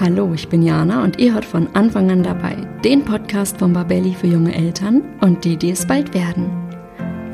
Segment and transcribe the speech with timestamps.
[0.00, 4.12] Hallo, ich bin Jana und ihr hört von Anfang an dabei den Podcast von Babelli
[4.12, 6.50] für junge Eltern und die, die es bald werden.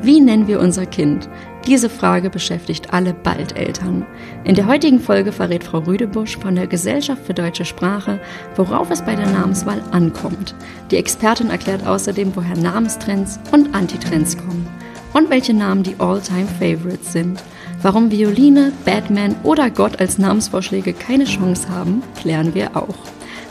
[0.03, 1.27] Wie nennen wir unser Kind?
[1.65, 4.05] Diese Frage beschäftigt alle Baldeltern.
[4.43, 8.19] In der heutigen Folge verrät Frau Rüdebusch von der Gesellschaft für deutsche Sprache,
[8.55, 10.53] worauf es bei der Namenswahl ankommt.
[10.91, 14.67] Die Expertin erklärt außerdem, woher Namenstrends und Antitrends kommen
[15.13, 17.43] und welche Namen die All-Time-Favorites sind.
[17.83, 22.95] Warum Violine, Batman oder Gott als Namensvorschläge keine Chance haben, klären wir auch.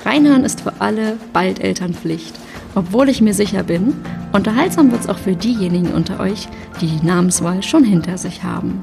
[0.04, 2.34] Reinhören ist für alle bald Elternpflicht.
[2.76, 3.92] Obwohl ich mir sicher bin,
[4.32, 6.46] unterhaltsam wird es auch für diejenigen unter euch,
[6.80, 8.82] die die Namenswahl schon hinter sich haben.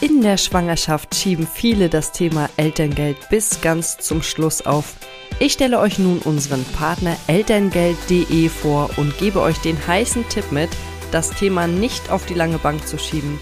[0.00, 4.96] In der Schwangerschaft schieben viele das Thema Elterngeld bis ganz zum Schluss auf.
[5.40, 10.70] Ich stelle euch nun unseren Partner elterngeld.de vor und gebe euch den heißen Tipp mit,
[11.10, 13.40] das Thema nicht auf die lange Bank zu schieben.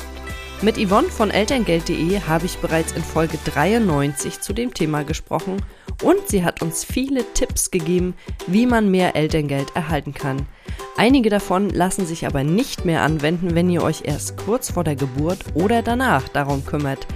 [0.63, 5.63] Mit Yvonne von elterngeld.de habe ich bereits in Folge 93 zu dem Thema gesprochen
[6.03, 8.15] und sie hat uns viele Tipps gegeben,
[8.47, 10.47] wie man mehr Elterngeld erhalten kann.
[10.97, 14.97] Einige davon lassen sich aber nicht mehr anwenden, wenn ihr euch erst kurz vor der
[14.97, 17.07] Geburt oder danach darum kümmert.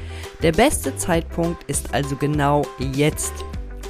[0.42, 3.32] Der beste Zeitpunkt ist also genau jetzt.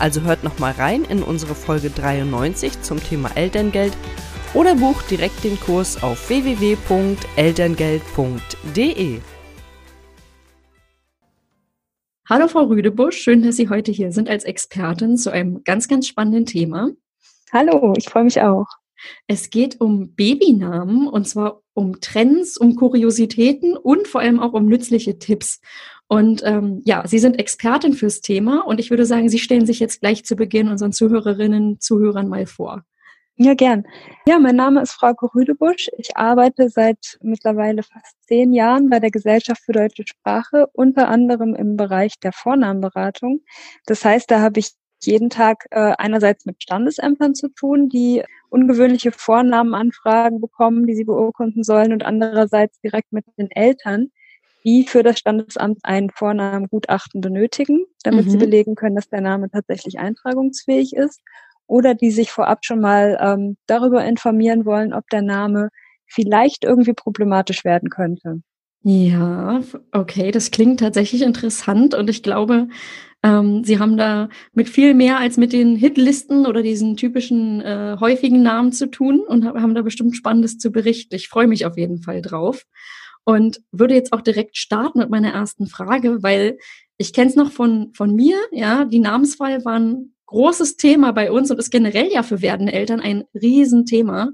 [0.00, 3.92] Also hört nochmal rein in unsere Folge 93 zum Thema Elterngeld
[4.54, 9.20] oder bucht direkt den Kurs auf www.elterngeld.de.
[12.26, 16.06] Hallo Frau Rüdebusch, schön, dass Sie heute hier sind als Expertin zu einem ganz, ganz
[16.06, 16.92] spannenden Thema.
[17.52, 18.68] Hallo, ich freue mich auch.
[19.26, 24.64] Es geht um Babynamen und zwar um Trends, um Kuriositäten und vor allem auch um
[24.64, 25.60] nützliche Tipps.
[26.10, 29.78] Und ähm, ja, Sie sind Expertin fürs Thema und ich würde sagen, Sie stellen sich
[29.78, 32.82] jetzt gleich zu Beginn unseren Zuhörerinnen, Zuhörern mal vor.
[33.36, 33.84] Ja, gern.
[34.26, 35.88] Ja, mein Name ist Frau Rüdebusch.
[35.98, 41.54] Ich arbeite seit mittlerweile fast zehn Jahren bei der Gesellschaft für deutsche Sprache, unter anderem
[41.54, 43.42] im Bereich der Vornamenberatung.
[43.86, 44.72] Das heißt, da habe ich
[45.04, 51.62] jeden Tag äh, einerseits mit Standesämtern zu tun, die ungewöhnliche Vornamenanfragen bekommen, die sie beurkunden
[51.62, 54.10] sollen, und andererseits direkt mit den Eltern,
[54.64, 58.30] die für das Standesamt ein Vornamengutachten benötigen, damit mhm.
[58.30, 61.20] sie belegen können, dass der Name tatsächlich eintragungsfähig ist.
[61.66, 65.68] Oder die sich vorab schon mal ähm, darüber informieren wollen, ob der Name
[66.06, 68.42] vielleicht irgendwie problematisch werden könnte.
[68.82, 69.60] Ja,
[69.92, 72.68] okay, das klingt tatsächlich interessant und ich glaube,
[73.22, 77.98] ähm, Sie haben da mit viel mehr als mit den Hitlisten oder diesen typischen äh,
[78.00, 81.14] häufigen Namen zu tun und haben da bestimmt Spannendes zu berichten.
[81.14, 82.64] Ich freue mich auf jeden Fall drauf
[83.24, 86.58] und würde jetzt auch direkt starten mit meiner ersten Frage, weil
[86.98, 91.32] ich kenne es noch von, von mir, ja, die Namenswahl war ein großes Thema bei
[91.32, 94.30] uns und ist generell ja für werdende Eltern ein Riesenthema.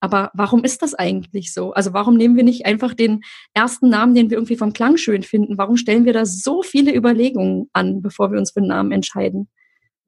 [0.00, 1.72] Aber warum ist das eigentlich so?
[1.72, 5.22] Also warum nehmen wir nicht einfach den ersten Namen, den wir irgendwie vom Klang schön
[5.22, 5.58] finden?
[5.58, 9.48] Warum stellen wir da so viele Überlegungen an, bevor wir uns für einen Namen entscheiden?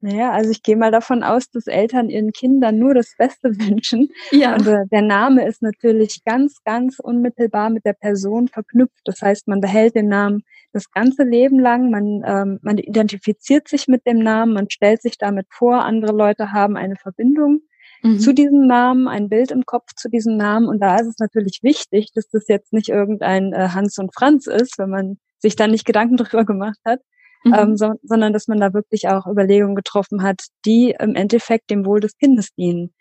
[0.03, 4.09] Naja, also ich gehe mal davon aus, dass Eltern ihren Kindern nur das Beste wünschen.
[4.31, 4.53] Ja.
[4.55, 8.99] Und äh, der Name ist natürlich ganz, ganz unmittelbar mit der Person verknüpft.
[9.05, 10.43] Das heißt, man behält den Namen
[10.73, 11.89] das ganze Leben lang.
[11.89, 16.51] Man, ähm, man identifiziert sich mit dem Namen, man stellt sich damit vor, andere Leute
[16.51, 17.61] haben eine Verbindung
[18.01, 18.19] mhm.
[18.19, 20.67] zu diesem Namen, ein Bild im Kopf zu diesem Namen.
[20.67, 24.47] Und da ist es natürlich wichtig, dass das jetzt nicht irgendein äh, Hans und Franz
[24.47, 26.99] ist, wenn man sich da nicht Gedanken drüber gemacht hat,
[27.43, 27.53] mhm.
[27.53, 31.85] ähm, so, sondern dass man da wirklich auch Überlegungen getroffen hat, die im Endeffekt dem
[31.85, 32.93] Wohl des Kindes dienen.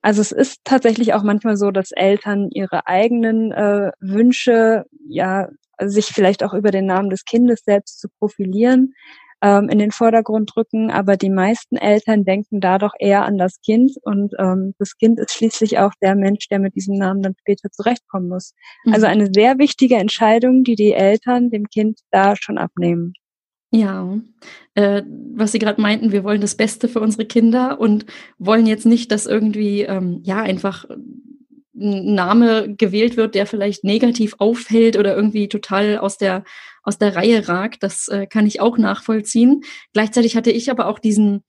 [0.00, 5.48] Also es ist tatsächlich auch manchmal so, dass Eltern ihre eigenen äh, Wünsche, ja,
[5.80, 8.94] sich vielleicht auch über den Namen des Kindes selbst zu profilieren,
[9.42, 10.90] ähm, in den Vordergrund rücken.
[10.90, 15.18] Aber die meisten Eltern denken da doch eher an das Kind und ähm, das Kind
[15.18, 18.54] ist schließlich auch der Mensch, der mit diesem Namen dann später zurechtkommen muss.
[18.84, 18.94] Mhm.
[18.94, 23.14] Also eine sehr wichtige Entscheidung, die die Eltern dem Kind da schon abnehmen.
[23.70, 24.18] Ja,
[24.74, 25.02] äh,
[25.34, 28.06] was Sie gerade meinten, wir wollen das Beste für unsere Kinder und
[28.38, 34.34] wollen jetzt nicht, dass irgendwie ähm, ja einfach ein Name gewählt wird, der vielleicht negativ
[34.38, 36.44] auffällt oder irgendwie total aus der
[36.82, 37.82] aus der Reihe ragt.
[37.82, 39.60] Das äh, kann ich auch nachvollziehen.
[39.92, 41.44] Gleichzeitig hatte ich aber auch diesen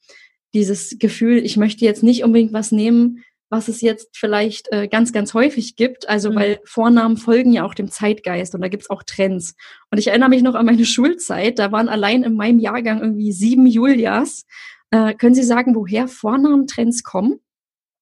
[0.53, 5.11] dieses Gefühl, ich möchte jetzt nicht unbedingt was nehmen, was es jetzt vielleicht äh, ganz,
[5.11, 6.07] ganz häufig gibt.
[6.07, 6.35] Also, mhm.
[6.35, 9.55] weil Vornamen folgen ja auch dem Zeitgeist und da gibt's auch Trends.
[9.91, 13.31] Und ich erinnere mich noch an meine Schulzeit, da waren allein in meinem Jahrgang irgendwie
[13.31, 14.45] sieben Julias.
[14.91, 17.39] Äh, können Sie sagen, woher Vornamentrends kommen?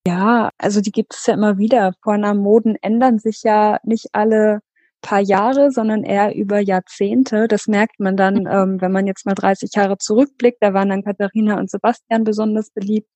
[0.07, 1.93] Ja, also die gibt es ja immer wieder.
[2.01, 4.61] Vornamenmoden ändern sich ja nicht alle
[5.01, 7.47] paar Jahre, sondern eher über Jahrzehnte.
[7.47, 8.47] Das merkt man dann, mhm.
[8.47, 10.57] ähm, wenn man jetzt mal 30 Jahre zurückblickt.
[10.61, 13.09] Da waren dann Katharina und Sebastian besonders beliebt.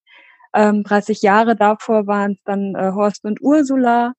[0.54, 4.14] Ähm, 30 Jahre davor waren es dann äh, Horst und Ursula.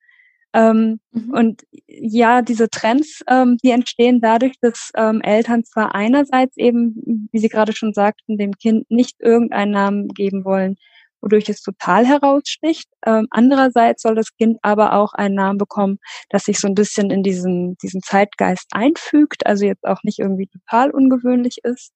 [0.54, 1.30] Ähm, mhm.
[1.30, 7.38] Und ja, diese Trends, ähm, die entstehen dadurch, dass ähm, Eltern zwar einerseits eben, wie
[7.38, 10.76] Sie gerade schon sagten, dem Kind nicht irgendeinen Namen geben wollen,
[11.22, 12.88] wodurch es total heraussticht.
[13.06, 17.10] Ähm, andererseits soll das Kind aber auch einen Namen bekommen, das sich so ein bisschen
[17.10, 21.92] in diesen, diesen Zeitgeist einfügt, also jetzt auch nicht irgendwie total ungewöhnlich ist.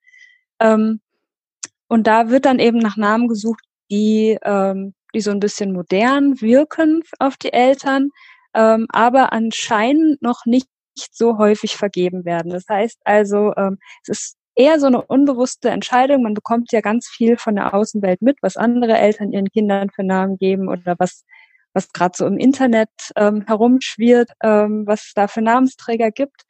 [0.60, 1.00] Ähm,
[1.88, 6.40] und da wird dann eben nach Namen gesucht, die, ähm, die so ein bisschen modern
[6.40, 8.10] wirken auf die Eltern,
[8.54, 10.68] ähm, aber anscheinend noch nicht
[11.12, 12.50] so häufig vergeben werden.
[12.50, 16.22] Das heißt also, ähm, es ist eher so eine unbewusste Entscheidung.
[16.22, 20.04] Man bekommt ja ganz viel von der Außenwelt mit, was andere Eltern ihren Kindern für
[20.04, 21.24] Namen geben oder was
[21.76, 26.42] was gerade so im Internet ähm, herumschwirrt, ähm, was es da für Namensträger gibt.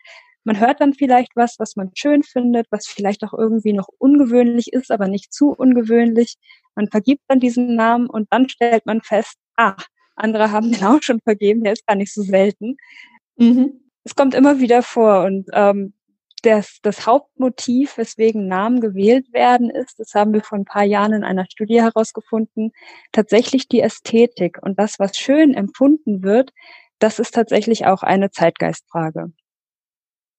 [0.47, 4.73] Man hört dann vielleicht was, was man schön findet, was vielleicht auch irgendwie noch ungewöhnlich
[4.73, 6.37] ist, aber nicht zu ungewöhnlich.
[6.77, 9.75] Man vergibt dann diesen Namen und dann stellt man fest, ah,
[10.15, 12.77] andere haben den auch schon vergeben, der ist gar nicht so selten.
[13.37, 13.91] Mhm.
[14.05, 15.95] Es kommt immer wieder vor und ähm,
[16.43, 21.13] das, das Hauptmotiv, weswegen Namen gewählt werden, ist, das haben wir vor ein paar Jahren
[21.13, 22.71] in einer Studie herausgefunden,
[23.11, 24.59] tatsächlich die Ästhetik.
[24.63, 26.53] Und das, was schön empfunden wird,
[27.01, 29.33] das ist tatsächlich auch eine Zeitgeistfrage.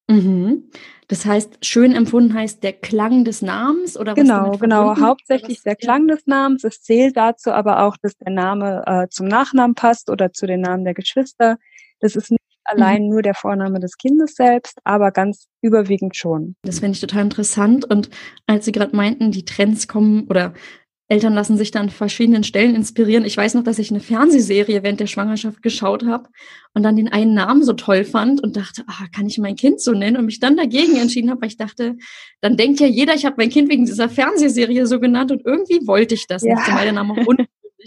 [0.08, 0.70] Mhm.
[1.10, 5.00] Das heißt, schön empfunden heißt der Klang des Namens oder was Genau, genau.
[5.00, 6.64] Hauptsächlich der Klang des Namens.
[6.66, 10.62] Es zählt dazu aber auch, dass der Name äh, zum Nachnamen passt oder zu den
[10.62, 11.58] Namen der Geschwister.
[12.02, 13.10] Das ist nicht allein mhm.
[13.10, 16.56] nur der Vorname des Kindes selbst, aber ganz überwiegend schon.
[16.64, 17.86] Das finde ich total interessant.
[17.86, 18.10] Und
[18.46, 20.54] als Sie gerade meinten, die Trends kommen oder
[21.10, 23.24] Eltern lassen sich dann an verschiedenen Stellen inspirieren.
[23.24, 26.28] Ich weiß noch, dass ich eine Fernsehserie während der Schwangerschaft geschaut habe
[26.74, 29.80] und dann den einen Namen so toll fand und dachte, ah, kann ich mein Kind
[29.80, 30.18] so nennen?
[30.18, 31.96] Und mich dann dagegen entschieden habe, weil ich dachte,
[32.42, 35.88] dann denkt ja jeder, ich habe mein Kind wegen dieser Fernsehserie so genannt und irgendwie
[35.88, 36.56] wollte ich das ja.
[36.56, 37.26] nicht, weil der Name auch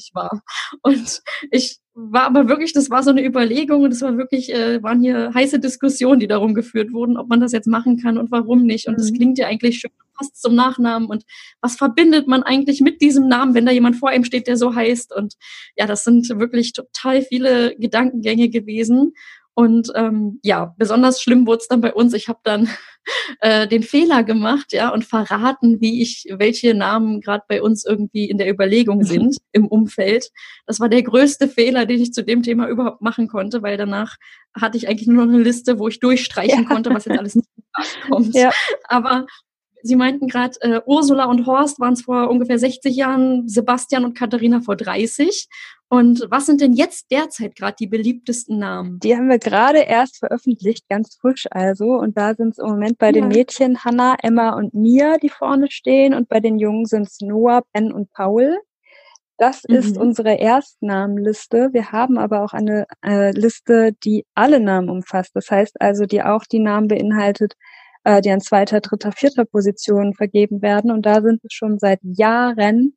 [0.01, 0.43] unmöglich war.
[0.83, 4.83] Und ich war aber wirklich, das war so eine Überlegung und es war wirklich, äh,
[4.83, 8.31] waren hier heiße Diskussionen, die darum geführt wurden, ob man das jetzt machen kann und
[8.31, 8.87] warum nicht.
[8.87, 9.17] Und das mhm.
[9.17, 11.09] klingt ja eigentlich schön, passt zum Nachnamen.
[11.09, 11.25] Und
[11.61, 14.75] was verbindet man eigentlich mit diesem Namen, wenn da jemand vor ihm steht, der so
[14.75, 15.15] heißt?
[15.15, 15.35] Und
[15.77, 19.13] ja, das sind wirklich total viele Gedankengänge gewesen.
[19.55, 22.15] Und ähm, ja, besonders schlimm wurde es dann bei uns.
[22.15, 22.69] Ich habe dann
[23.41, 28.29] äh, den Fehler gemacht, ja, und verraten, wie ich, welche Namen gerade bei uns irgendwie
[28.31, 30.31] in der Überlegung sind im Umfeld.
[30.67, 34.17] Das war der größte Fehler, den ich zu dem Thema überhaupt machen konnte, weil danach
[34.59, 36.69] hatte ich eigentlich nur noch eine Liste, wo ich durchstreichen ja.
[36.69, 37.49] konnte, was jetzt alles nicht
[38.09, 38.35] kommt.
[38.35, 38.51] Ja.
[38.89, 39.27] Aber
[39.83, 44.17] Sie meinten gerade, äh, Ursula und Horst waren es vor ungefähr 60 Jahren, Sebastian und
[44.17, 45.49] Katharina vor 30.
[45.89, 49.01] Und was sind denn jetzt derzeit gerade die beliebtesten Namen?
[49.01, 51.95] Die haben wir gerade erst veröffentlicht, ganz frisch also.
[51.95, 53.13] Und da sind es im Moment bei ja.
[53.13, 56.15] den Mädchen Hannah, Emma und Mia, die vorne stehen.
[56.15, 58.61] Und bei den Jungen sind es Noah, Ben und Paul.
[59.37, 59.75] Das mhm.
[59.75, 61.71] ist unsere Erstnamenliste.
[61.73, 65.35] Wir haben aber auch eine äh, Liste, die alle Namen umfasst.
[65.35, 67.55] Das heißt also, die auch die Namen beinhaltet,
[68.05, 70.91] äh, die an zweiter, dritter, vierter Position vergeben werden.
[70.91, 72.97] Und da sind es schon seit Jahren,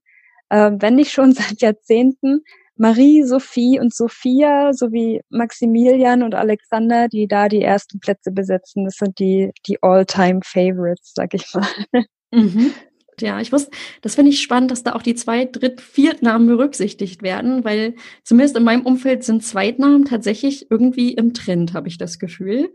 [0.49, 2.41] äh, wenn nicht schon seit Jahrzehnten,
[2.75, 8.85] Marie, Sophie und Sophia sowie Maximilian und Alexander, die da die ersten Plätze besetzen.
[8.85, 11.67] Das sind die, die All-Time-Favorites, sag ich mal.
[12.35, 12.71] Mhm.
[13.19, 13.69] Ja, ich wusste,
[14.01, 17.93] das finde ich spannend, dass da auch die Zweit-, Dritt-, Viertnamen berücksichtigt werden, weil
[18.23, 22.73] zumindest in meinem Umfeld sind Zweitnamen tatsächlich irgendwie im Trend, habe ich das Gefühl.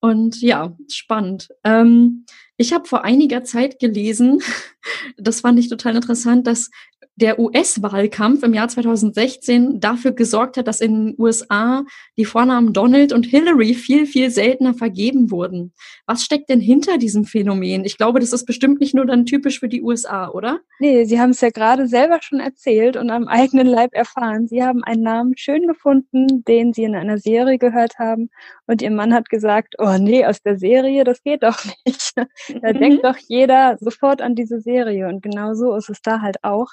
[0.00, 1.48] Und ja, spannend.
[1.64, 2.24] Ähm,
[2.56, 4.40] ich habe vor einiger Zeit gelesen,
[5.16, 6.70] das fand ich total interessant, dass
[7.18, 11.84] der US-Wahlkampf im Jahr 2016 dafür gesorgt hat, dass in den USA
[12.16, 15.72] die Vornamen Donald und Hillary viel, viel seltener vergeben wurden.
[16.06, 17.84] Was steckt denn hinter diesem Phänomen?
[17.84, 20.60] Ich glaube, das ist bestimmt nicht nur dann typisch für die USA, oder?
[20.78, 24.46] Nee, Sie haben es ja gerade selber schon erzählt und am eigenen Leib erfahren.
[24.46, 28.30] Sie haben einen Namen schön gefunden, den Sie in einer Serie gehört haben
[28.66, 32.12] und Ihr Mann hat gesagt, oh nee, aus der Serie, das geht doch nicht.
[32.62, 32.78] da mhm.
[32.78, 36.68] denkt doch jeder sofort an diese Serie und genau so ist es da halt auch.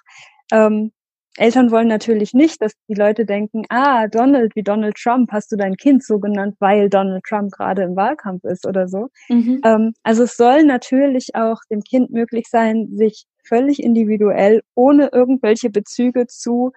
[0.51, 0.91] Ähm,
[1.37, 5.57] Eltern wollen natürlich nicht, dass die Leute denken, ah, Donald wie Donald Trump, hast du
[5.57, 9.09] dein Kind so genannt, weil Donald Trump gerade im Wahlkampf ist oder so.
[9.27, 9.61] Mhm.
[9.65, 15.69] Ähm, also es soll natürlich auch dem Kind möglich sein, sich völlig individuell, ohne irgendwelche
[15.69, 16.71] Bezüge zu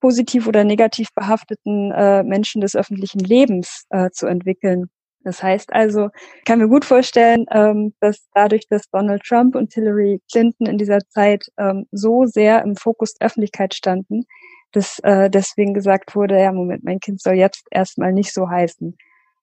[0.00, 4.88] positiv oder negativ behafteten äh, Menschen des öffentlichen Lebens äh, zu entwickeln.
[5.22, 6.08] Das heißt also,
[6.38, 10.78] ich kann mir gut vorstellen, ähm, dass dadurch, dass Donald Trump und Hillary Clinton in
[10.78, 14.24] dieser Zeit ähm, so sehr im Fokus der Öffentlichkeit standen,
[14.72, 18.96] dass äh, deswegen gesagt wurde, ja, Moment, mein Kind soll jetzt erstmal nicht so heißen.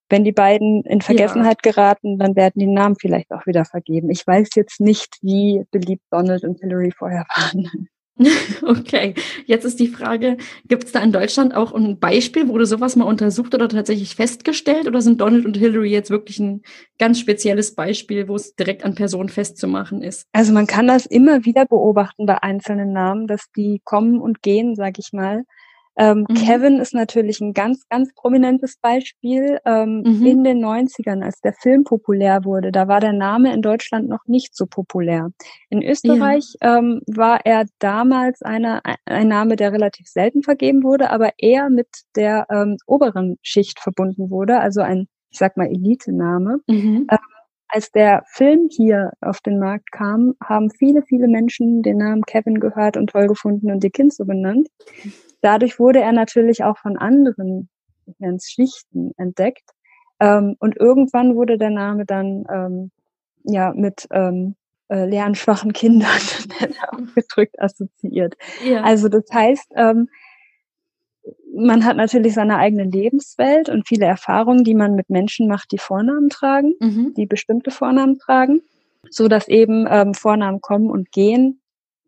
[0.10, 1.72] Wenn die beiden in Vergessenheit ja.
[1.72, 4.10] geraten, dann werden die Namen vielleicht auch wieder vergeben.
[4.10, 7.90] Ich weiß jetzt nicht, wie beliebt Donald und Hillary vorher waren.
[8.64, 9.14] Okay,
[9.46, 13.06] jetzt ist die Frage, gibt es da in Deutschland auch ein Beispiel, wurde sowas mal
[13.06, 16.64] untersucht oder tatsächlich festgestellt oder sind Donald und Hillary jetzt wirklich ein
[17.00, 20.26] ganz spezielles Beispiel, wo es direkt an Personen festzumachen ist?
[20.34, 24.76] Also man kann das immer wieder beobachten bei einzelnen Namen, dass die kommen und gehen,
[24.76, 25.44] sag ich mal.
[25.98, 26.36] Ähm, mhm.
[26.36, 29.60] Kevin ist natürlich ein ganz, ganz prominentes Beispiel.
[29.66, 30.26] Ähm, mhm.
[30.26, 34.26] In den 90ern, als der Film populär wurde, da war der Name in Deutschland noch
[34.28, 35.30] nicht so populär.
[35.70, 36.78] In Österreich ja.
[36.78, 41.88] ähm, war er damals einer, ein Name, der relativ selten vergeben wurde, aber eher mit
[42.16, 46.60] der ähm, oberen Schicht verbunden wurde, also ein, ich sag mal, Elite-Name.
[46.68, 47.08] Mhm.
[47.10, 47.18] Ähm,
[47.70, 52.60] als der Film hier auf den Markt kam, haben viele, viele Menschen den Namen Kevin
[52.60, 54.70] gehört und toll gefunden und ihr Kind so benannt
[55.42, 57.70] dadurch wurde er natürlich auch von anderen,
[58.06, 59.70] ich nenne es Schichten, entdeckt.
[60.20, 62.92] Ähm, und irgendwann wurde der Name dann ähm,
[63.44, 64.56] ja mit ähm,
[64.90, 66.10] äh, lernschwachen Kindern
[66.92, 68.36] aufgedrückt assoziiert.
[68.66, 68.82] Ja.
[68.82, 70.10] Also das heißt, ähm,
[71.54, 75.78] man hat natürlich seine eigene Lebenswelt und viele Erfahrungen, die man mit Menschen macht, die
[75.78, 77.14] Vornamen tragen, mhm.
[77.16, 78.62] die bestimmte Vornamen tragen,
[79.10, 81.62] so dass eben ähm, Vornamen kommen und gehen,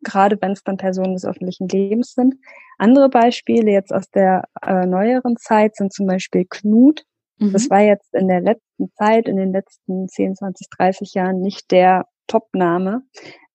[0.03, 2.36] gerade wenn es dann Personen des öffentlichen Lebens sind.
[2.77, 7.03] Andere Beispiele jetzt aus der äh, neueren Zeit sind zum Beispiel Knut.
[7.38, 7.53] Mhm.
[7.53, 11.72] Das war jetzt in der letzten Zeit, in den letzten 10, 20, 30 Jahren nicht
[11.72, 13.01] der Top-Name.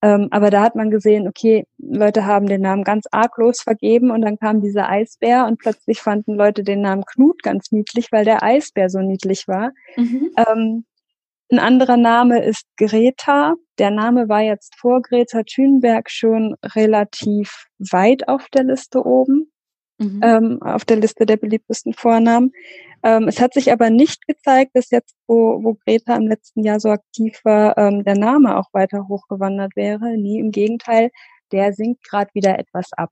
[0.02, 4.20] Ähm, aber da hat man gesehen, okay, Leute haben den Namen ganz arglos vergeben und
[4.20, 8.42] dann kam dieser Eisbär und plötzlich fanden Leute den Namen Knut ganz niedlich, weil der
[8.42, 9.72] Eisbär so niedlich war.
[9.96, 10.30] Mhm.
[10.36, 10.84] Ähm,
[11.54, 13.54] ein anderer Name ist Greta.
[13.78, 19.52] Der Name war jetzt vor Greta Thunberg schon relativ weit auf der Liste oben,
[19.99, 20.20] mhm.
[20.23, 22.52] ähm, auf der Liste der beliebtesten Vornamen.
[23.02, 26.80] Ähm, es hat sich aber nicht gezeigt, dass jetzt, wo, wo Greta im letzten Jahr
[26.80, 30.16] so aktiv war, ähm, der Name auch weiter hochgewandert wäre.
[30.16, 31.11] Nie, im Gegenteil,
[31.52, 33.11] der sinkt gerade wieder etwas ab.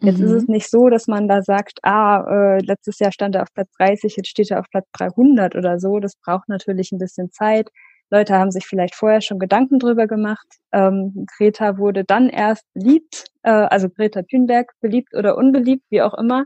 [0.00, 0.26] Jetzt mhm.
[0.26, 3.52] ist es nicht so, dass man da sagt, ah, äh, letztes Jahr stand er auf
[3.54, 6.00] Platz 30, jetzt steht er auf Platz 300 oder so.
[6.00, 7.70] Das braucht natürlich ein bisschen Zeit.
[8.10, 10.46] Leute haben sich vielleicht vorher schon Gedanken drüber gemacht.
[10.72, 16.14] Ähm, Greta wurde dann erst beliebt, äh, also Greta Thunberg beliebt oder unbeliebt, wie auch
[16.14, 16.44] immer.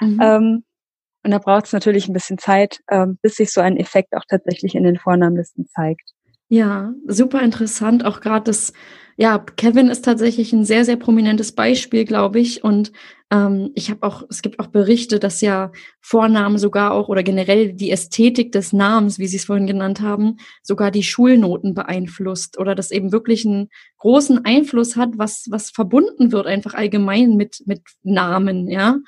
[0.00, 0.20] Mhm.
[0.22, 0.64] Ähm,
[1.24, 4.24] und da braucht es natürlich ein bisschen Zeit, ähm, bis sich so ein Effekt auch
[4.28, 6.12] tatsächlich in den Vornamenlisten zeigt.
[6.48, 8.04] Ja, super interessant.
[8.04, 8.72] Auch gerade das,
[9.16, 12.64] ja, Kevin ist tatsächlich ein sehr, sehr prominentes Beispiel, glaube ich.
[12.64, 12.92] Und
[13.30, 15.70] ähm, ich habe auch, es gibt auch Berichte, dass ja
[16.00, 20.36] Vornamen sogar auch oder generell die Ästhetik des Namens, wie Sie es vorhin genannt haben,
[20.62, 23.68] sogar die Schulnoten beeinflusst oder das eben wirklich einen
[23.98, 28.98] großen Einfluss hat, was, was verbunden wird einfach allgemein mit, mit Namen, ja.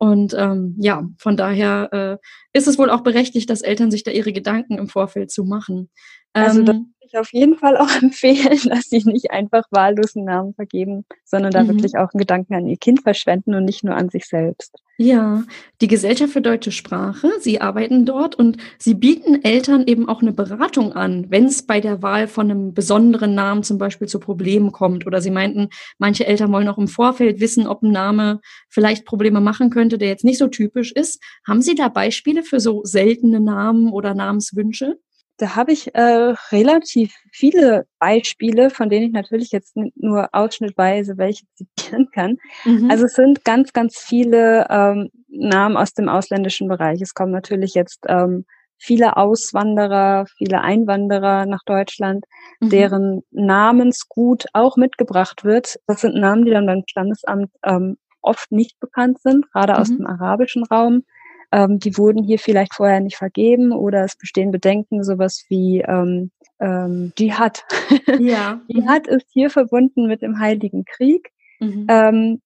[0.00, 4.12] Und ähm, ja, von daher äh, ist es wohl auch berechtigt, dass Eltern sich da
[4.12, 5.90] ihre Gedanken im Vorfeld zu machen.
[6.32, 10.54] Also ähm, würde ich auf jeden Fall auch empfehlen, dass sie nicht einfach wahllosen Namen
[10.54, 11.68] vergeben, sondern da mhm.
[11.68, 14.76] wirklich auch einen Gedanken an ihr Kind verschwenden und nicht nur an sich selbst.
[15.00, 15.44] Ja,
[15.80, 20.32] die Gesellschaft für deutsche Sprache, Sie arbeiten dort und Sie bieten Eltern eben auch eine
[20.32, 24.72] Beratung an, wenn es bei der Wahl von einem besonderen Namen zum Beispiel zu Problemen
[24.72, 25.06] kommt.
[25.06, 29.40] Oder Sie meinten, manche Eltern wollen auch im Vorfeld wissen, ob ein Name vielleicht Probleme
[29.40, 31.22] machen könnte, der jetzt nicht so typisch ist.
[31.46, 34.98] Haben Sie da Beispiele für so seltene Namen oder Namenswünsche?
[35.38, 41.46] Da habe ich äh, relativ viele Beispiele, von denen ich natürlich jetzt nur ausschnittweise welche
[41.54, 42.36] zitieren kann.
[42.64, 42.90] Mhm.
[42.90, 47.00] Also es sind ganz, ganz viele ähm, Namen aus dem ausländischen Bereich.
[47.00, 48.44] Es kommen natürlich jetzt ähm,
[48.78, 52.24] viele Auswanderer, viele Einwanderer nach Deutschland,
[52.60, 52.70] mhm.
[52.70, 55.76] deren Namensgut auch mitgebracht wird.
[55.86, 59.78] Das sind Namen, die dann beim Standesamt ähm, oft nicht bekannt sind, gerade mhm.
[59.78, 61.04] aus dem arabischen Raum.
[61.52, 66.30] Ähm, die wurden hier vielleicht vorher nicht vergeben oder es bestehen Bedenken, sowas wie ähm,
[66.60, 67.64] ähm, Dschihad.
[68.18, 68.60] Ja.
[68.70, 71.86] Dschihad ist hier verbunden mit dem Heiligen Krieg, mhm.
[71.88, 72.42] ähm,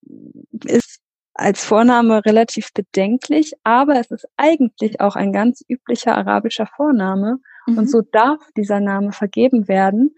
[0.65, 1.01] ist
[1.35, 7.79] als Vorname relativ bedenklich, aber es ist eigentlich auch ein ganz üblicher arabischer Vorname mhm.
[7.79, 10.15] und so darf dieser Name vergeben werden.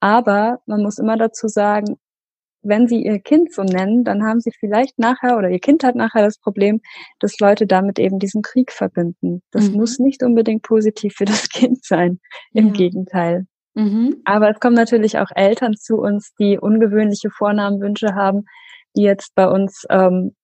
[0.00, 1.96] Aber man muss immer dazu sagen,
[2.64, 5.94] wenn sie ihr Kind so nennen, dann haben sie vielleicht nachher oder ihr Kind hat
[5.94, 6.80] nachher das Problem,
[7.20, 9.42] dass Leute damit eben diesen Krieg verbinden.
[9.50, 9.76] Das mhm.
[9.76, 12.20] muss nicht unbedingt positiv für das Kind sein.
[12.52, 12.72] Im ja.
[12.72, 13.46] Gegenteil.
[13.74, 14.22] Mhm.
[14.24, 18.44] Aber es kommen natürlich auch Eltern zu uns, die ungewöhnliche Vornamenwünsche haben,
[18.96, 20.34] die jetzt bei uns ähm,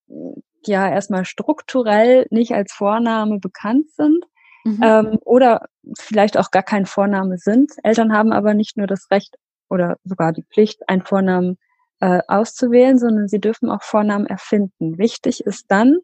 [0.67, 4.25] ja erstmal strukturell nicht als Vorname bekannt sind
[4.65, 4.81] mhm.
[4.83, 5.67] ähm, oder
[5.99, 7.73] vielleicht auch gar kein Vorname sind.
[7.83, 9.37] Eltern haben aber nicht nur das Recht
[9.69, 11.57] oder sogar die Pflicht, einen Vornamen
[12.01, 14.99] äh, auszuwählen, sondern sie dürfen auch Vornamen erfinden.
[14.99, 15.99] Wichtig ist dann,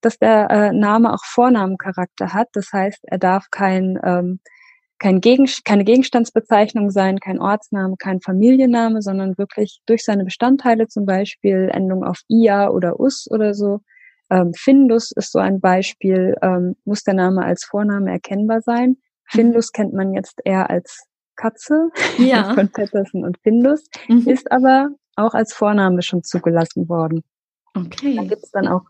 [0.00, 2.48] dass der äh, Name auch Vornamencharakter hat.
[2.52, 4.40] Das heißt, er darf kein, ähm,
[4.98, 11.04] kein Gegen keine Gegenstandsbezeichnung sein, kein Ortsname, kein Familienname, sondern wirklich durch seine Bestandteile, zum
[11.04, 13.80] Beispiel Endung auf ia oder us oder so.
[14.30, 18.90] Ähm, Findus ist so ein Beispiel, ähm, muss der Name als Vorname erkennbar sein.
[18.90, 18.96] Mhm.
[19.26, 22.54] Findus kennt man jetzt eher als Katze ja.
[22.54, 24.26] von Patterson und Findus, mhm.
[24.26, 27.22] ist aber auch als Vorname schon zugelassen worden.
[27.76, 28.16] Okay.
[28.16, 28.82] Da gibt es dann auch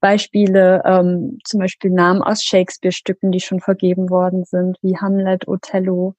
[0.00, 6.14] Beispiele, ähm, zum Beispiel Namen aus Shakespeare-Stücken, die schon vergeben worden sind, wie Hamlet, Othello,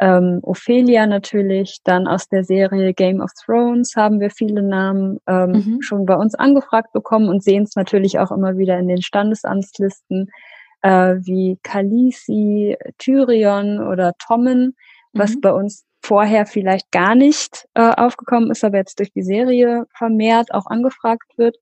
[0.00, 1.78] ähm, Ophelia natürlich.
[1.84, 5.82] Dann aus der Serie Game of Thrones haben wir viele Namen ähm, mhm.
[5.82, 10.30] schon bei uns angefragt bekommen und sehen es natürlich auch immer wieder in den Standesamtslisten
[10.82, 14.76] äh, wie Khaleesi, Tyrion oder Tommen,
[15.12, 15.40] was mhm.
[15.40, 20.52] bei uns vorher vielleicht gar nicht äh, aufgekommen ist, aber jetzt durch die Serie vermehrt
[20.54, 21.56] auch angefragt wird.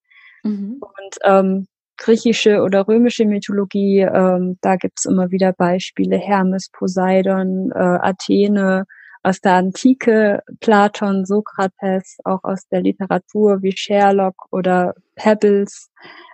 [0.44, 0.80] Mhm.
[0.80, 7.78] Und ähm, griechische oder römische Mythologie, ähm, da gibt's immer wieder Beispiele, Hermes, Poseidon, äh,
[7.78, 8.84] Athene,
[9.24, 15.90] aus der Antike, Platon, Sokrates, auch aus der Literatur wie Sherlock oder Pebbles.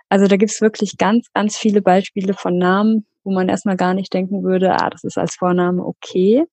[0.09, 4.13] Also da gibt's wirklich ganz, ganz viele Beispiele von Namen, wo man erstmal gar nicht
[4.13, 6.43] denken würde, ah, das ist als Vorname okay.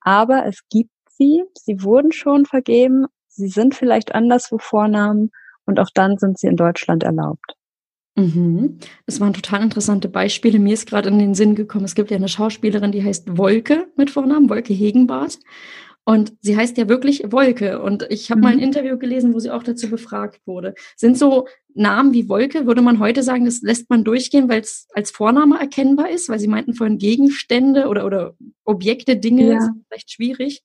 [0.00, 5.30] Aber es gibt sie, sie wurden schon vergeben, sie sind vielleicht anderswo Vornamen
[5.66, 7.54] und auch dann sind sie in Deutschland erlaubt.
[8.16, 8.78] Mhm.
[9.06, 10.58] Das waren total interessante Beispiele.
[10.58, 13.86] Mir ist gerade in den Sinn gekommen, es gibt ja eine Schauspielerin, die heißt Wolke
[13.96, 15.38] mit Vornamen, Wolke Hegenbart.
[16.04, 17.82] Und sie heißt ja wirklich Wolke.
[17.82, 18.42] Und ich habe mhm.
[18.42, 18.64] mal ein mhm.
[18.64, 20.74] Interview gelesen, wo sie auch dazu befragt wurde.
[20.96, 24.88] Sind so Namen wie Wolke, würde man heute sagen, das lässt man durchgehen, weil es
[24.92, 26.28] als Vorname erkennbar ist?
[26.28, 28.34] Weil sie meinten vorhin Gegenstände oder, oder
[28.64, 29.60] Objekte, Dinge ja.
[29.60, 30.62] sind vielleicht schwierig.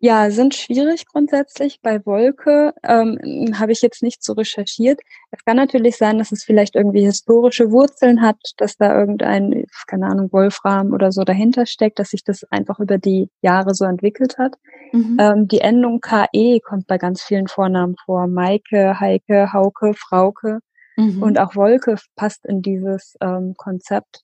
[0.00, 1.80] Ja, sind schwierig grundsätzlich.
[1.80, 3.18] Bei Wolke ähm,
[3.58, 5.00] habe ich jetzt nicht so recherchiert.
[5.30, 10.06] Es kann natürlich sein, dass es vielleicht irgendwie historische Wurzeln hat, dass da irgendein, keine
[10.06, 14.36] Ahnung, Wolfram oder so dahinter steckt, dass sich das einfach über die Jahre so entwickelt
[14.38, 14.54] hat.
[14.92, 15.16] Mhm.
[15.18, 18.26] Ähm, die Endung KE kommt bei ganz vielen Vornamen vor.
[18.26, 20.60] Maike, Heike, Hauke, Frauke.
[20.96, 21.22] Mhm.
[21.22, 24.22] Und auch Wolke passt in dieses ähm, Konzept.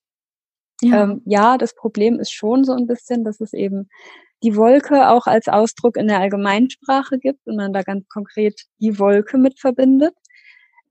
[0.82, 1.04] Ja.
[1.04, 3.88] Ähm, ja, das Problem ist schon so ein bisschen, dass es eben
[4.42, 8.98] die Wolke auch als Ausdruck in der Allgemeinsprache gibt und man da ganz konkret die
[8.98, 10.14] Wolke mit verbindet.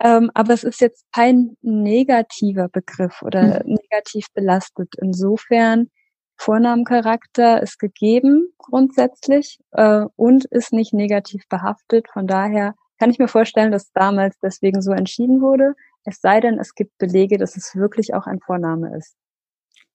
[0.01, 3.75] Ähm, aber es ist jetzt kein negativer Begriff oder mhm.
[3.75, 4.93] negativ belastet.
[5.01, 5.89] Insofern
[6.37, 12.07] Vornamencharakter ist gegeben grundsätzlich äh, und ist nicht negativ behaftet.
[12.13, 15.75] Von daher kann ich mir vorstellen, dass damals deswegen so entschieden wurde.
[16.05, 19.15] Es sei denn, es gibt Belege, dass es wirklich auch ein Vorname ist.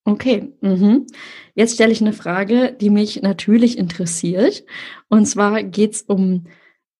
[0.07, 1.07] Okay, mhm.
[1.55, 4.63] jetzt stelle ich eine Frage, die mich natürlich interessiert.
[5.09, 6.45] Und zwar geht es um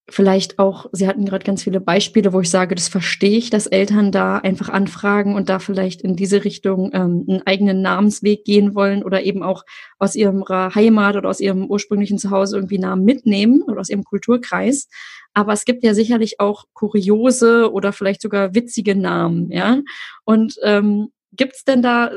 [0.09, 3.67] vielleicht auch, Sie hatten gerade ganz viele Beispiele, wo ich sage, das verstehe ich, dass
[3.67, 8.73] Eltern da einfach anfragen und da vielleicht in diese Richtung ähm, einen eigenen Namensweg gehen
[8.73, 9.63] wollen oder eben auch
[9.99, 14.87] aus ihrer Heimat oder aus ihrem ursprünglichen Zuhause irgendwie Namen mitnehmen oder aus ihrem Kulturkreis.
[15.33, 19.81] Aber es gibt ja sicherlich auch kuriose oder vielleicht sogar witzige Namen, ja.
[20.23, 22.11] Und ähm, Gibt's denn da,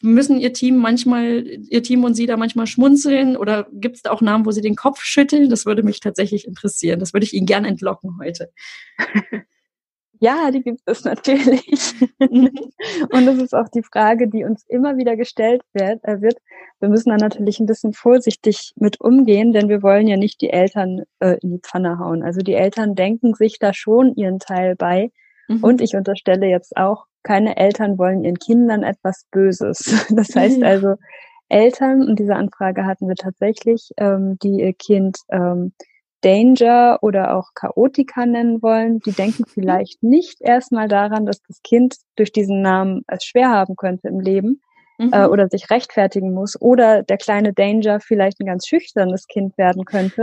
[0.00, 4.10] müssen Ihr Team manchmal, Ihr Team und Sie da manchmal schmunzeln oder gibt es da
[4.10, 5.50] auch Namen, wo Sie den Kopf schütteln?
[5.50, 7.00] Das würde mich tatsächlich interessieren.
[7.00, 8.50] Das würde ich Ihnen gerne entlocken heute.
[10.20, 11.94] Ja, die gibt es natürlich.
[12.18, 12.50] Mhm.
[13.12, 16.38] und das ist auch die Frage, die uns immer wieder gestellt wird, äh, wird.
[16.80, 20.50] Wir müssen da natürlich ein bisschen vorsichtig mit umgehen, denn wir wollen ja nicht die
[20.50, 22.22] Eltern äh, in die Pfanne hauen.
[22.22, 25.10] Also die Eltern denken sich da schon ihren Teil bei.
[25.48, 25.62] Mhm.
[25.62, 30.06] Und ich unterstelle jetzt auch, keine Eltern wollen ihren Kindern etwas Böses.
[30.14, 30.66] Das heißt ja.
[30.66, 30.94] also,
[31.48, 35.72] Eltern, und diese Anfrage hatten wir tatsächlich, ähm, die ihr Kind ähm,
[36.22, 39.50] Danger oder auch Chaotika nennen wollen, die denken mhm.
[39.52, 44.20] vielleicht nicht erstmal daran, dass das Kind durch diesen Namen es schwer haben könnte im
[44.20, 44.60] Leben
[44.98, 45.12] mhm.
[45.12, 49.84] äh, oder sich rechtfertigen muss oder der kleine Danger vielleicht ein ganz schüchternes Kind werden
[49.84, 50.22] könnte,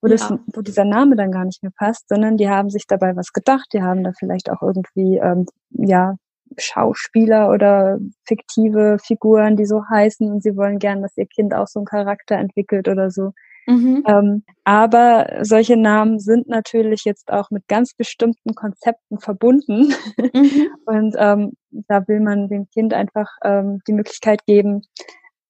[0.00, 0.38] wo, das, ja.
[0.54, 3.68] wo dieser Name dann gar nicht mehr passt, sondern die haben sich dabei was gedacht,
[3.72, 6.16] die haben da vielleicht auch irgendwie ähm, ja
[6.56, 11.66] Schauspieler oder fiktive Figuren, die so heißen und sie wollen gern, dass ihr Kind auch
[11.66, 13.32] so einen Charakter entwickelt oder so.
[13.68, 14.02] Mhm.
[14.08, 19.92] Ähm, aber solche Namen sind natürlich jetzt auch mit ganz bestimmten Konzepten verbunden.
[20.32, 20.68] Mhm.
[20.86, 21.52] Und ähm,
[21.86, 24.82] da will man dem Kind einfach ähm, die Möglichkeit geben,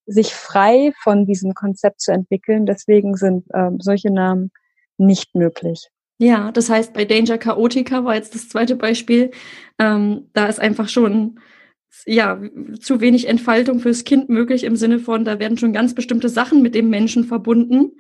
[0.07, 2.67] sich frei von diesem Konzept zu entwickeln.
[2.67, 4.51] Deswegen sind ähm, solche Namen
[4.97, 5.89] nicht möglich.
[6.19, 9.31] Ja, das heißt, bei Danger Chaotica war jetzt das zweite Beispiel,
[9.79, 11.39] ähm, da ist einfach schon
[12.07, 12.41] ja,
[12.81, 16.63] zu wenig Entfaltung fürs Kind möglich im Sinne von, da werden schon ganz bestimmte Sachen
[16.63, 17.93] mit dem Menschen verbunden.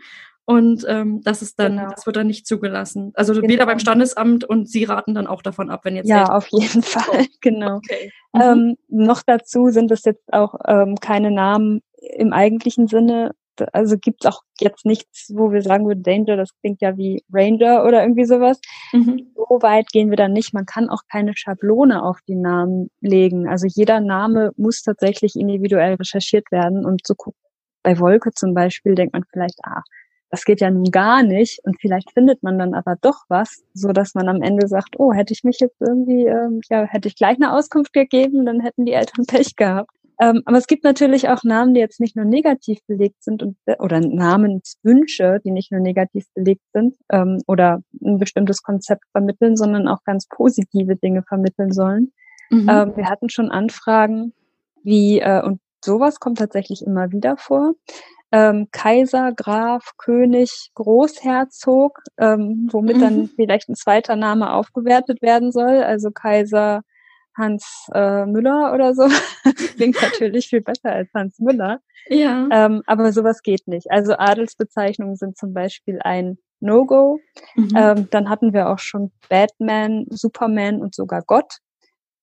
[0.44, 1.90] Und ähm, das ist dann, genau.
[1.90, 3.12] das wird dann nicht zugelassen.
[3.14, 3.48] Also genau.
[3.48, 6.08] weder beim Standesamt und Sie raten dann auch davon ab, wenn jetzt.
[6.08, 7.76] Ja, auf jeden Fall, genau.
[7.76, 8.10] Okay.
[8.32, 8.40] Mhm.
[8.40, 11.82] Ähm, noch dazu sind es jetzt auch ähm, keine Namen
[12.16, 13.32] im eigentlichen Sinne
[13.72, 17.84] also gibt's auch jetzt nichts, wo wir sagen würden, Danger, das klingt ja wie Ranger
[17.84, 18.60] oder irgendwie sowas.
[18.92, 19.32] Mhm.
[19.34, 20.54] So weit gehen wir dann nicht.
[20.54, 23.48] Man kann auch keine Schablone auf die Namen legen.
[23.48, 27.40] Also jeder Name muss tatsächlich individuell recherchiert werden und so gucken.
[27.82, 29.82] Bei Wolke zum Beispiel denkt man vielleicht, ah,
[30.30, 33.92] das geht ja nun gar nicht und vielleicht findet man dann aber doch was, so
[33.92, 37.16] dass man am Ende sagt, oh, hätte ich mich jetzt irgendwie, ähm, ja, hätte ich
[37.16, 39.90] gleich eine Auskunft gegeben, dann hätten die Eltern Pech gehabt.
[40.20, 43.56] Ähm, aber es gibt natürlich auch Namen, die jetzt nicht nur negativ belegt sind und,
[43.78, 49.86] oder Namenswünsche, die nicht nur negativ belegt sind ähm, oder ein bestimmtes Konzept vermitteln, sondern
[49.86, 52.12] auch ganz positive Dinge vermitteln sollen.
[52.50, 52.68] Mhm.
[52.68, 54.32] Ähm, wir hatten schon Anfragen
[54.82, 57.74] wie, äh, und sowas kommt tatsächlich immer wieder vor.
[58.30, 63.00] Ähm, Kaiser, Graf, König, Großherzog, ähm, womit mhm.
[63.00, 65.82] dann vielleicht ein zweiter Name aufgewertet werden soll.
[65.82, 66.82] Also Kaiser
[67.38, 69.08] Hans äh, Müller oder so.
[69.76, 71.80] Klingt natürlich viel besser als Hans Müller.
[72.08, 72.48] Ja.
[72.50, 73.90] Ähm, aber sowas geht nicht.
[73.90, 77.20] Also Adelsbezeichnungen sind zum Beispiel ein No-Go.
[77.54, 77.70] Mhm.
[77.76, 81.58] Ähm, dann hatten wir auch schon Batman, Superman und sogar Gott.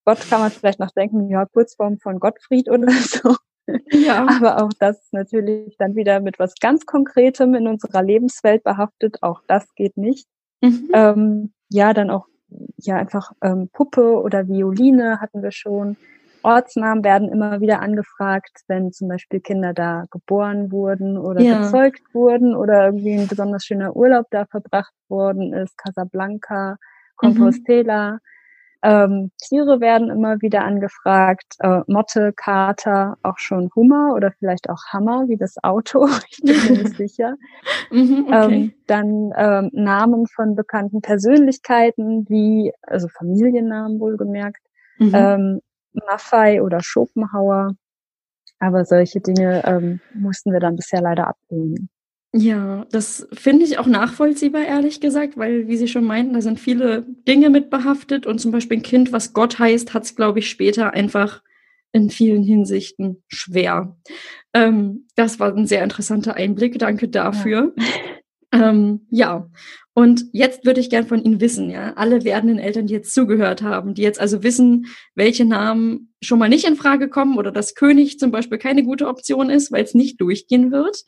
[0.05, 3.35] Gott kann man vielleicht noch denken, ja, Kurzform von Gottfried oder so.
[3.91, 4.27] Ja.
[4.27, 9.17] Aber auch das natürlich dann wieder mit was ganz Konkretem in unserer Lebenswelt behaftet.
[9.23, 10.27] Auch das geht nicht.
[10.61, 10.89] Mhm.
[10.93, 12.27] Ähm, ja, dann auch
[12.77, 15.97] ja einfach ähm, Puppe oder Violine hatten wir schon.
[16.43, 21.63] Ortsnamen werden immer wieder angefragt, wenn zum Beispiel Kinder da geboren wurden oder ja.
[21.63, 25.75] gezeugt wurden oder irgendwie ein besonders schöner Urlaub da verbracht worden ist.
[25.77, 26.75] Casablanca, mhm.
[27.15, 28.11] Compostela.
[28.13, 28.19] Mhm.
[28.85, 34.79] Ähm, Tiere werden immer wieder angefragt, äh, Motte, Kater, auch schon Hummer oder vielleicht auch
[34.93, 37.35] Hammer, wie das Auto, ich bin mir nicht sicher.
[37.91, 38.53] Mhm, okay.
[38.53, 44.61] ähm, dann ähm, Namen von bekannten Persönlichkeiten, wie, also Familiennamen wohlgemerkt,
[44.97, 45.11] mhm.
[45.13, 45.61] ähm,
[45.93, 47.75] Maffei oder Schopenhauer.
[48.59, 51.89] Aber solche Dinge ähm, mussten wir dann bisher leider ablehnen.
[52.37, 56.59] Ja, das finde ich auch nachvollziehbar, ehrlich gesagt, weil, wie Sie schon meinten, da sind
[56.59, 60.39] viele Dinge mit behaftet und zum Beispiel ein Kind, was Gott heißt, hat es, glaube
[60.39, 61.41] ich, später einfach
[61.93, 63.95] in vielen Hinsichten schwer.
[64.53, 66.77] Ähm, das war ein sehr interessanter Einblick.
[66.77, 67.73] Danke dafür.
[67.77, 67.83] Ja,
[68.55, 69.49] ähm, ja.
[69.93, 73.61] und jetzt würde ich gern von Ihnen wissen, ja, alle werdenden Eltern, die jetzt zugehört
[73.61, 77.75] haben, die jetzt also wissen, welche Namen schon mal nicht in Frage kommen oder dass
[77.75, 81.03] König zum Beispiel keine gute Option ist, weil es nicht durchgehen wird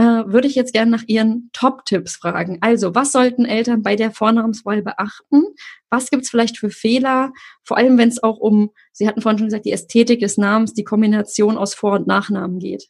[0.00, 2.56] äh, würde ich jetzt gerne nach Ihren Top-Tipps fragen.
[2.62, 5.44] Also, was sollten Eltern bei der Vornamenswahl beachten?
[5.90, 7.32] Was gibt es vielleicht für Fehler?
[7.64, 10.72] Vor allem, wenn es auch um, Sie hatten vorhin schon gesagt, die Ästhetik des Namens,
[10.72, 12.88] die Kombination aus Vor- und Nachnamen geht.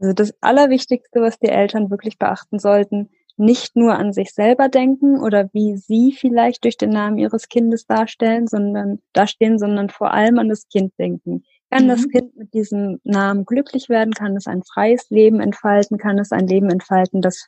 [0.00, 5.18] Also das Allerwichtigste, was die Eltern wirklich beachten sollten, nicht nur an sich selber denken
[5.18, 10.38] oder wie sie vielleicht durch den Namen ihres Kindes darstellen, sondern dastehen, sondern vor allem
[10.38, 11.44] an das Kind denken.
[11.70, 11.88] Kann mhm.
[11.88, 14.12] das Kind mit diesem Namen glücklich werden?
[14.12, 15.98] Kann es ein freies Leben entfalten?
[15.98, 17.46] Kann es ein Leben entfalten, das,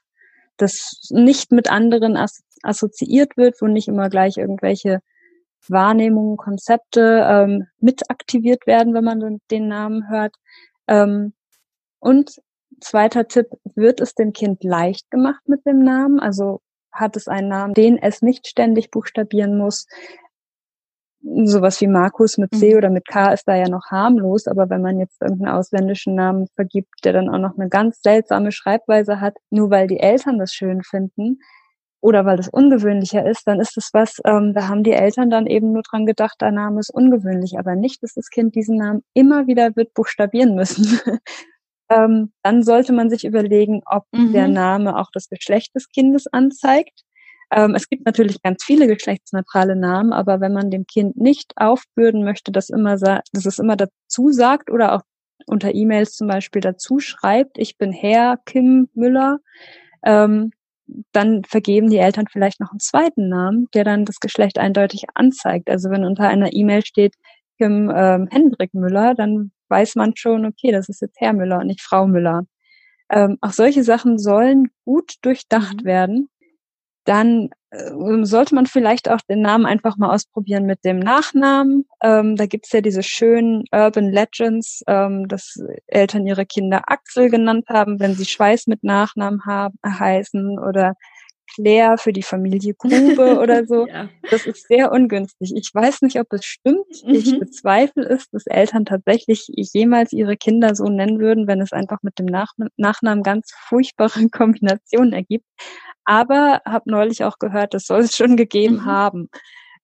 [0.57, 2.17] das nicht mit anderen
[2.63, 5.01] assoziiert wird, wo nicht immer gleich irgendwelche
[5.69, 10.35] Wahrnehmungen, Konzepte ähm, mit aktiviert werden, wenn man den Namen hört?
[10.89, 11.35] Ähm,
[12.03, 12.37] und
[12.81, 16.21] zweiter Tipp, wird es dem Kind leicht gemacht mit dem Namen?
[16.21, 16.61] Also
[16.91, 19.87] hat es einen Namen, den es nicht ständig buchstabieren muss?
[21.45, 22.79] sowas wie Markus mit C mhm.
[22.79, 26.49] oder mit K ist da ja noch harmlos, aber wenn man jetzt irgendeinen ausländischen Namen
[26.55, 30.53] vergibt, der dann auch noch eine ganz seltsame Schreibweise hat, nur weil die Eltern das
[30.53, 31.39] schön finden
[32.01, 35.47] oder weil das ungewöhnlicher ist, dann ist es was, ähm, da haben die Eltern dann
[35.47, 39.05] eben nur dran gedacht, der Name ist ungewöhnlich, aber nicht, dass das Kind diesen Namen
[39.15, 40.99] immer wieder wird buchstabieren müssen.
[41.95, 44.33] ähm, dann sollte man sich überlegen, ob mhm.
[44.33, 47.03] der Name auch das Geschlecht des Kindes anzeigt
[47.53, 52.25] ähm, es gibt natürlich ganz viele geschlechtsneutrale Namen, aber wenn man dem Kind nicht aufbürden
[52.25, 55.03] möchte, dass, immer dass es immer dazu sagt oder auch
[55.47, 59.39] unter E-Mails zum Beispiel dazu schreibt, ich bin Herr Kim Müller,
[60.05, 60.53] ähm,
[61.13, 65.69] dann vergeben die Eltern vielleicht noch einen zweiten Namen, der dann das Geschlecht eindeutig anzeigt.
[65.69, 67.15] Also wenn unter einer E-Mail steht
[67.59, 71.67] Kim ähm, Hendrik Müller, dann weiß man schon, okay, das ist jetzt Herr Müller und
[71.67, 72.45] nicht Frau Müller.
[73.11, 75.85] Ähm, auch solche Sachen sollen gut durchdacht mhm.
[75.85, 76.29] werden
[77.05, 81.87] dann äh, sollte man vielleicht auch den Namen einfach mal ausprobieren mit dem Nachnamen.
[82.03, 87.67] Ähm, da gibt's ja diese schönen Urban Legends, ähm, dass Eltern ihre Kinder Axel genannt
[87.69, 90.95] haben, wenn sie Schweiß mit Nachnamen haben, heißen oder
[91.55, 93.87] Claire für die Familie Grube oder so.
[93.87, 94.09] ja.
[94.31, 95.53] Das ist sehr ungünstig.
[95.55, 96.87] Ich weiß nicht, ob es stimmt.
[97.05, 97.15] Mhm.
[97.15, 101.99] Ich bezweifle es, dass Eltern tatsächlich jemals ihre Kinder so nennen würden, wenn es einfach
[102.03, 105.47] mit dem Nach Nachnamen ganz furchtbare Kombinationen ergibt.
[106.05, 108.85] Aber habe neulich auch gehört, das soll es schon gegeben mhm.
[108.87, 109.29] haben.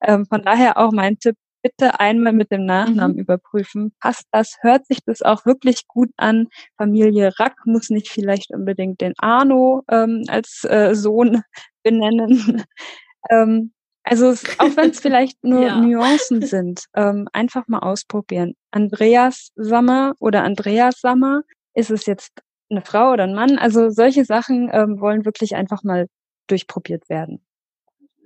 [0.03, 1.37] Ähm, von daher auch mein Tipp,
[1.69, 3.23] bitte einmal mit dem Nachnamen mhm.
[3.23, 3.93] überprüfen.
[4.01, 4.57] Passt das?
[4.61, 6.49] Hört sich das auch wirklich gut an?
[6.77, 11.43] Familie Rack muss nicht vielleicht unbedingt den Arno ähm, als äh, Sohn
[11.83, 12.65] benennen.
[13.31, 15.81] ähm, also auch wenn es vielleicht nur ja.
[15.81, 18.55] Nuancen sind, ähm, einfach mal ausprobieren.
[18.71, 21.43] Andreas Sammer oder Andreas Sammer,
[21.75, 22.33] ist es jetzt
[22.71, 23.59] eine Frau oder ein Mann?
[23.59, 26.07] Also solche Sachen ähm, wollen wirklich einfach mal
[26.47, 27.43] durchprobiert werden.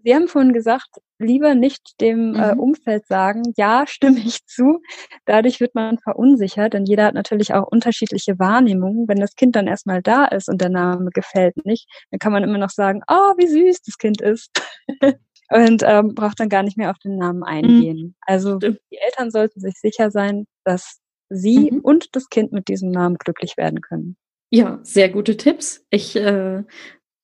[0.04, 0.88] Sie haben vorhin gesagt,
[1.18, 2.60] lieber nicht dem äh, mhm.
[2.60, 4.80] Umfeld sagen, ja, stimme ich zu.
[5.24, 9.08] Dadurch wird man verunsichert, denn jeder hat natürlich auch unterschiedliche Wahrnehmungen.
[9.08, 12.42] Wenn das Kind dann erstmal da ist und der Name gefällt nicht, dann kann man
[12.42, 14.50] immer noch sagen, oh, wie süß das Kind ist.
[15.50, 17.44] und ähm, braucht dann gar nicht mehr auf den Namen mhm.
[17.44, 17.98] eingehen.
[17.98, 18.14] Mhm.
[18.22, 21.80] Also die Eltern sollten sich sicher sein, dass sie mhm.
[21.80, 24.16] und das Kind mit diesem Namen glücklich werden können.
[24.50, 25.86] Ja, sehr gute Tipps.
[25.88, 26.62] Ich äh,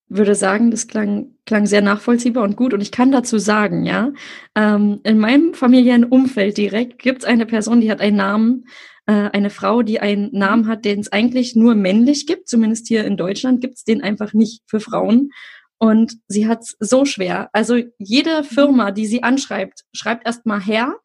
[0.09, 2.75] würde sagen, das klang, klang sehr nachvollziehbar und gut.
[2.75, 4.12] Und ich kann dazu sagen, ja,
[4.55, 8.64] ähm, in meinem familiären Umfeld direkt gibt es eine Person, die hat einen Namen,
[9.07, 12.49] äh, eine Frau, die einen Namen hat, den es eigentlich nur männlich gibt.
[12.49, 15.31] Zumindest hier in Deutschland gibt es den einfach nicht für Frauen.
[15.79, 17.51] Und sie hat es so schwer.
[17.53, 20.97] Also jede Firma, die sie anschreibt, schreibt erstmal her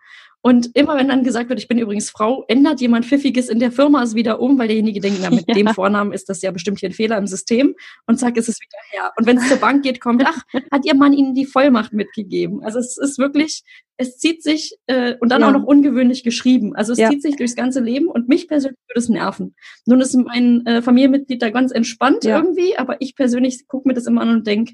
[0.45, 3.71] und immer wenn dann gesagt wird, ich bin übrigens Frau, ändert jemand Pfiffiges in der
[3.71, 5.53] Firma es wieder um, weil derjenige denkt, na, mit ja.
[5.53, 7.75] dem Vornamen ist das ja bestimmt hier ein Fehler im System
[8.07, 9.13] und zack, ist es wieder her.
[9.15, 12.61] Und wenn es zur Bank geht, kommt, ach, hat ihr Mann Ihnen die Vollmacht mitgegeben?
[12.61, 13.63] Also es ist wirklich,
[13.95, 15.47] es zieht sich äh, und dann ja.
[15.47, 16.75] auch noch ungewöhnlich geschrieben.
[16.75, 17.09] Also es ja.
[17.09, 19.55] zieht sich durchs ganze Leben und mich persönlich würde es nerven.
[19.85, 24.07] Nun ist mein äh, Familienmitglied da ganz entspannt irgendwie, aber ich persönlich gucke mir das
[24.07, 24.73] immer an und denke,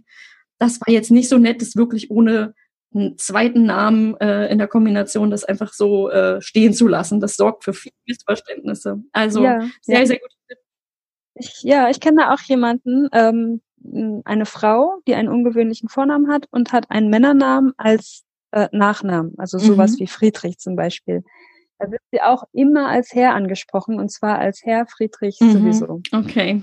[0.58, 2.56] das war jetzt nicht so nett, das wirklich ohne
[2.94, 7.20] einen zweiten Namen äh, in der Kombination, das einfach so äh, stehen zu lassen.
[7.20, 9.04] Das sorgt für viele Missverständnisse.
[9.12, 10.06] Also ja, sehr, ja.
[10.06, 10.30] sehr gut.
[11.36, 13.62] Ich, ja, ich kenne auch jemanden, ähm,
[14.26, 19.58] eine Frau, die einen ungewöhnlichen Vornamen hat und hat einen Männernamen als äh, Nachnamen, also
[19.58, 20.00] sowas mhm.
[20.00, 21.24] wie Friedrich zum Beispiel.
[21.80, 25.52] Da wird sie auch immer als Herr angesprochen und zwar als Herr Friedrich mhm.
[25.52, 26.02] sowieso.
[26.12, 26.62] Okay.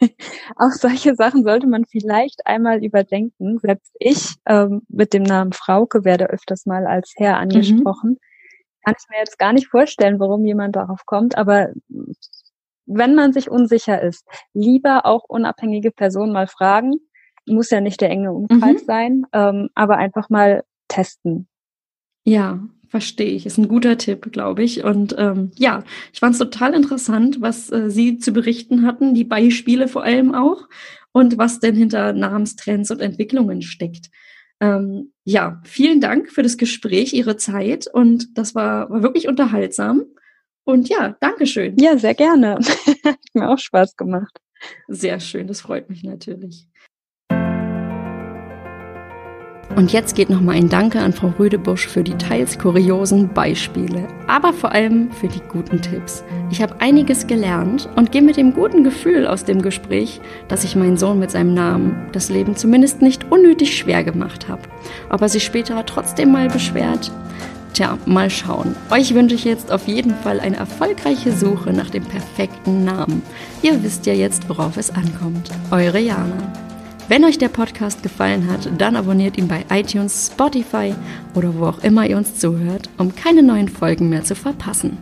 [0.56, 3.58] auch solche Sachen sollte man vielleicht einmal überdenken.
[3.58, 7.42] Selbst ich ähm, mit dem Namen Frauke werde öfters mal als Herr mhm.
[7.42, 8.10] angesprochen.
[8.10, 8.18] Mhm.
[8.84, 11.68] Kann ich mir jetzt gar nicht vorstellen, warum jemand darauf kommt, aber
[12.86, 16.94] wenn man sich unsicher ist, lieber auch unabhängige Personen mal fragen.
[17.46, 18.86] Muss ja nicht der enge Umkreis mhm.
[18.86, 21.48] sein, ähm, aber einfach mal testen.
[22.24, 23.46] Ja, Verstehe ich.
[23.46, 24.84] Ist ein guter Tipp, glaube ich.
[24.84, 29.24] Und ähm, ja, ich fand es total interessant, was äh, Sie zu berichten hatten, die
[29.24, 30.68] Beispiele vor allem auch
[31.12, 34.10] und was denn hinter Namenstrends und Entwicklungen steckt.
[34.60, 40.04] Ähm, ja, vielen Dank für das Gespräch, Ihre Zeit und das war, war wirklich unterhaltsam.
[40.64, 41.76] Und ja, Dankeschön.
[41.78, 42.56] Ja, sehr gerne.
[43.04, 44.38] Hat mir auch Spaß gemacht.
[44.88, 46.68] Sehr schön, das freut mich natürlich.
[49.76, 54.52] Und jetzt geht nochmal ein Danke an Frau Rüdebusch für die teils kuriosen Beispiele, aber
[54.52, 56.22] vor allem für die guten Tipps.
[56.50, 60.76] Ich habe einiges gelernt und gehe mit dem guten Gefühl aus dem Gespräch, dass ich
[60.76, 64.62] meinen Sohn mit seinem Namen das Leben zumindest nicht unnötig schwer gemacht habe.
[65.10, 67.10] Ob er sich später trotzdem mal beschwert?
[67.72, 68.76] Tja, mal schauen.
[68.92, 73.22] Euch wünsche ich jetzt auf jeden Fall eine erfolgreiche Suche nach dem perfekten Namen.
[73.62, 75.50] Ihr wisst ja jetzt, worauf es ankommt.
[75.72, 76.52] Eure Jana.
[77.06, 80.94] Wenn euch der Podcast gefallen hat, dann abonniert ihn bei iTunes, Spotify
[81.34, 84.96] oder wo auch immer ihr uns zuhört, um keine neuen Folgen mehr zu verpassen.